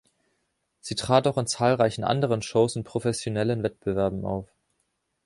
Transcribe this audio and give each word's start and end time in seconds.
Sie 0.79 0.95
trat 0.95 1.27
auch 1.27 1.37
in 1.37 1.45
zahlreichen 1.45 2.03
anderen 2.03 2.41
Shows 2.41 2.75
und 2.75 2.85
professionellen 2.85 3.61
Wettbewerben 3.61 4.25
auf. 4.25 4.49